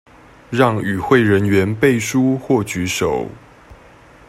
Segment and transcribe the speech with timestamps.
[0.49, 3.27] 讓與會人員背書或舉手